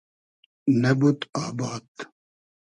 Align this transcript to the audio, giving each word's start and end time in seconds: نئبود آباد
نئبود 0.81 1.21
آباد 1.43 1.87